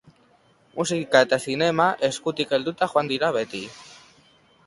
[0.77, 3.61] Musika eta zinema eskutik helduta joan dira beti.